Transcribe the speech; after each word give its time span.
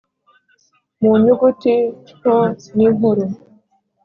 mu 1.01 1.11
nyuguti 1.21 1.73
nto 2.19 2.37
n’inkuru; 2.75 3.23